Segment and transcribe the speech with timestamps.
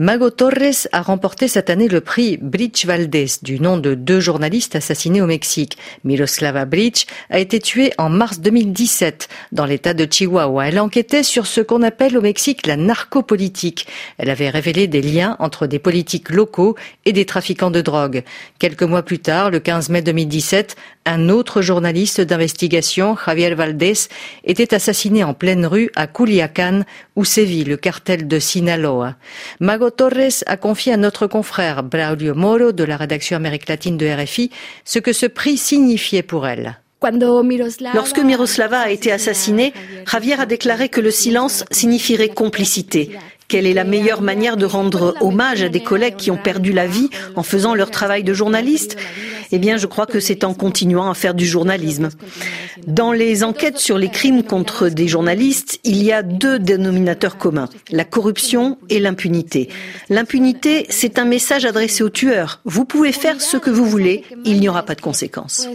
[0.00, 4.76] Mago Torres a remporté cette année le prix Bridge Valdez du nom de deux journalistes
[4.76, 5.76] assassinés au Mexique.
[6.04, 10.68] Miroslava Bridge a été tuée en mars 2017 dans l'état de Chihuahua.
[10.68, 13.88] Elle enquêtait sur ce qu'on appelle au Mexique la narcopolitique.
[14.18, 18.22] Elle avait révélé des liens entre des politiques locaux et des trafiquants de drogue.
[18.60, 20.76] Quelques mois plus tard, le 15 mai 2017,
[21.06, 23.94] un autre journaliste d'investigation, Javier Valdez,
[24.44, 26.84] était assassiné en pleine rue à Culiacán
[27.16, 29.16] où sévit le cartel de Sinaloa.
[29.90, 34.50] Torres a confié à notre confrère Braulio Moro de la rédaction Amérique latine de RFI
[34.84, 36.78] ce que ce prix signifiait pour elle.
[37.94, 39.72] Lorsque Miroslava a été assassinée,
[40.10, 43.12] Javier a déclaré que le silence signifierait complicité
[43.48, 46.86] quelle est la meilleure manière de rendre hommage à des collègues qui ont perdu la
[46.86, 48.98] vie en faisant leur travail de journaliste?
[49.50, 52.10] Eh bien, je crois que c'est en continuant à faire du journalisme.
[52.86, 57.70] Dans les enquêtes sur les crimes contre des journalistes, il y a deux dénominateurs communs,
[57.90, 59.70] la corruption et l'impunité.
[60.10, 62.60] L'impunité, c'est un message adressé aux tueurs.
[62.66, 65.66] Vous pouvez faire ce que vous voulez, il n'y aura pas de conséquences.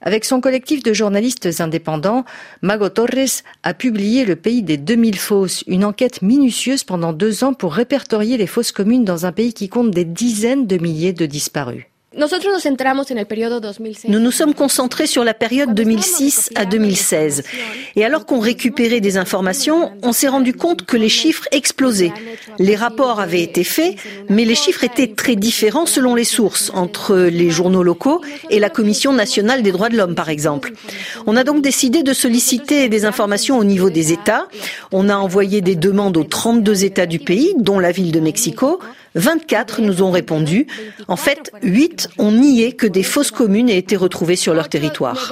[0.00, 2.24] Avec son collectif de journalistes indépendants,
[2.62, 7.52] Mago Torres a publié Le pays des 2000 fosses, une enquête minutieuse pendant deux ans
[7.52, 11.26] pour répertorier les fosses communes dans un pays qui compte des dizaines de milliers de
[11.26, 11.87] disparus.
[14.08, 17.44] Nous nous sommes concentrés sur la période 2006 à 2016.
[17.94, 22.12] Et alors qu'on récupérait des informations, on s'est rendu compte que les chiffres explosaient.
[22.58, 23.94] Les rapports avaient été faits,
[24.28, 28.68] mais les chiffres étaient très différents selon les sources, entre les journaux locaux et la
[28.68, 30.72] Commission nationale des droits de l'homme, par exemple.
[31.26, 34.48] On a donc décidé de solliciter des informations au niveau des États.
[34.90, 38.80] On a envoyé des demandes aux 32 États du pays, dont la ville de Mexico.
[39.14, 40.66] 24 nous ont répondu.
[41.08, 45.30] En fait, 8 ont nié que des fosses communes aient été retrouvées sur leur territoire.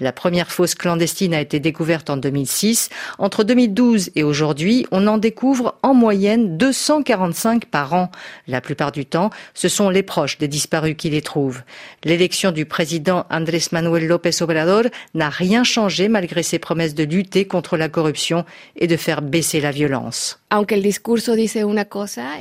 [0.00, 2.88] La première fosse clandestine a été découverte en 2006.
[3.18, 8.10] Entre 2012 et aujourd'hui, on en découvre en moyenne 245 par an.
[8.46, 11.62] La plupart du temps, ce sont les proches des disparus qui les trouvent.
[12.04, 14.84] L'élection du président Andrés Manuel López Obrador
[15.14, 18.44] n'a rien changé malgré ses promesses de lutter contre la corruption
[18.76, 20.39] et de faire baisser la violence.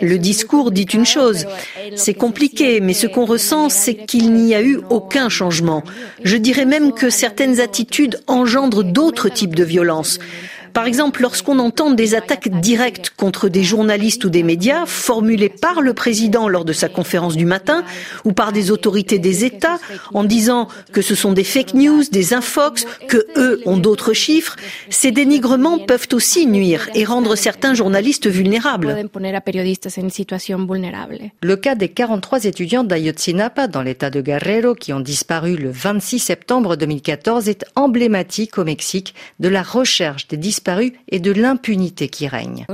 [0.01, 1.45] Le discours dit une chose.
[1.95, 5.83] C'est compliqué, mais ce qu'on ressent, c'est qu'il n'y a eu aucun changement.
[6.23, 10.19] Je dirais même que certaines attitudes engendrent d'autres types de violences.
[10.73, 15.81] Par exemple, lorsqu'on entend des attaques directes contre des journalistes ou des médias formulées par
[15.81, 17.83] le président lors de sa conférence du matin
[18.25, 19.79] ou par des autorités des États
[20.13, 24.55] en disant que ce sont des fake news, des infox, que eux ont d'autres chiffres,
[24.89, 29.09] ces dénigrements peuvent aussi nuire et rendre certains journalistes vulnérables.
[31.41, 36.19] Le cas des 43 étudiants d'Ayotzinapa dans l'état de Guerrero qui ont disparu le 26
[36.19, 40.37] septembre 2014 est emblématique au Mexique de la recherche des
[41.09, 42.65] et de l'impunité qui règne.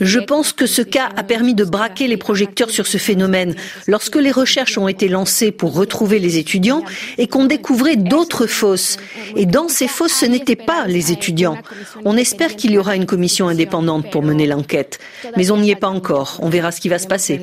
[0.00, 3.54] Je pense que ce cas a permis de braquer les projecteurs sur ce phénomène.
[3.86, 6.84] Lorsque les recherches ont été lancées pour retrouver les étudiants
[7.18, 8.98] et qu'on découvrait d'autres fosses.
[9.36, 11.58] Et dans ces fosses, ce n'étaient pas les étudiants.
[12.04, 14.98] On espère qu'il y aura une commission indépendante pour mener l'enquête.
[15.36, 16.38] Mais on n'y est pas encore.
[16.42, 17.40] On verra ce qui va se passer.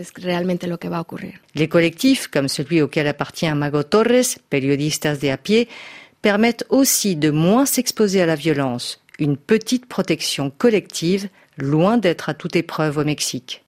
[1.56, 5.68] Les collectifs, comme celui auquel appartient Mago Torres, periodistas de a pied,
[6.28, 12.34] permettent aussi de moins s'exposer à la violence, une petite protection collective, loin d'être à
[12.34, 13.64] toute épreuve au Mexique.